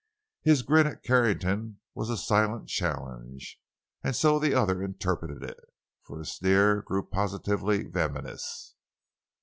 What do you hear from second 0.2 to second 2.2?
His grin at Carrington was a